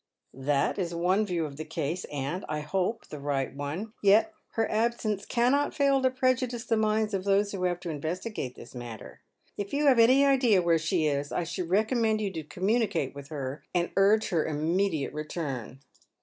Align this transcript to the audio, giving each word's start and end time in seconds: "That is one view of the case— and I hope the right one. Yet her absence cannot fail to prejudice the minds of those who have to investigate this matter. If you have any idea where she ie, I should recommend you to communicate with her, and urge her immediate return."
"That 0.55 0.79
is 0.79 0.95
one 0.95 1.27
view 1.27 1.45
of 1.45 1.57
the 1.57 1.63
case— 1.63 2.05
and 2.11 2.43
I 2.49 2.61
hope 2.61 3.05
the 3.09 3.19
right 3.19 3.55
one. 3.55 3.93
Yet 4.01 4.33
her 4.53 4.67
absence 4.67 5.27
cannot 5.27 5.75
fail 5.75 6.01
to 6.01 6.09
prejudice 6.09 6.65
the 6.65 6.75
minds 6.75 7.13
of 7.13 7.23
those 7.23 7.51
who 7.51 7.65
have 7.65 7.79
to 7.81 7.91
investigate 7.91 8.55
this 8.55 8.73
matter. 8.73 9.21
If 9.57 9.75
you 9.75 9.85
have 9.85 9.99
any 9.99 10.25
idea 10.25 10.63
where 10.63 10.79
she 10.79 11.07
ie, 11.07 11.21
I 11.31 11.43
should 11.43 11.69
recommend 11.69 12.19
you 12.19 12.31
to 12.31 12.41
communicate 12.43 13.13
with 13.13 13.27
her, 13.27 13.61
and 13.75 13.91
urge 13.95 14.29
her 14.29 14.43
immediate 14.43 15.13
return." 15.13 15.81